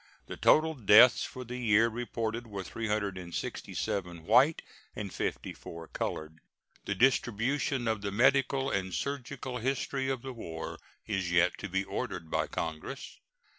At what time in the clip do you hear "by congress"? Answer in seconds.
12.31-13.19